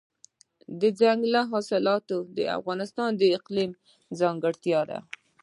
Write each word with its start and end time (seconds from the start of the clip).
دځنګل 0.81 1.35
حاصلات 1.51 2.07
د 2.37 2.39
افغانستان 2.59 3.09
د 3.15 3.23
اقلیم 3.37 3.71
ځانګړتیا 4.19 4.79
ده. 4.89 4.99